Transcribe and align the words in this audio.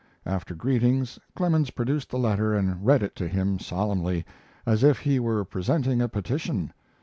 After 0.25 0.55
greetings, 0.55 1.19
Clemens 1.35 1.69
produced 1.69 2.09
the 2.09 2.17
letter 2.17 2.55
and 2.55 2.83
read 2.83 3.03
it 3.03 3.15
to 3.17 3.27
him 3.27 3.59
solemnly, 3.59 4.25
as 4.65 4.83
if 4.83 4.97
he 4.97 5.19
were 5.19 5.45
presenting 5.45 6.01
a 6.01 6.09
petition. 6.09 6.73